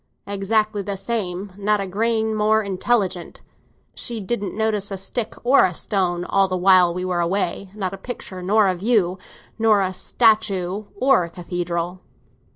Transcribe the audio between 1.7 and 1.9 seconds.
a